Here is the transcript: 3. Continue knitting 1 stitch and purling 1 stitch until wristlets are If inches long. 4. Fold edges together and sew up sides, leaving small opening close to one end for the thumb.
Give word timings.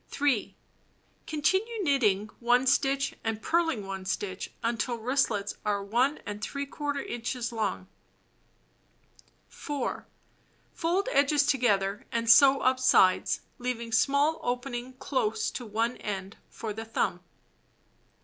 3. 0.09 0.55
Continue 1.27 1.83
knitting 1.83 2.25
1 2.39 2.65
stitch 2.65 3.13
and 3.23 3.39
purling 3.39 3.85
1 3.85 4.03
stitch 4.05 4.49
until 4.63 4.95
wristlets 4.97 5.53
are 5.63 5.87
If 5.87 6.95
inches 7.07 7.51
long. 7.51 7.85
4. 9.47 10.07
Fold 10.73 11.07
edges 11.11 11.45
together 11.45 12.07
and 12.11 12.27
sew 12.27 12.61
up 12.61 12.79
sides, 12.79 13.41
leaving 13.59 13.91
small 13.91 14.39
opening 14.41 14.93
close 14.93 15.51
to 15.51 15.67
one 15.67 15.97
end 15.97 16.35
for 16.49 16.73
the 16.73 16.83
thumb. 16.85 17.19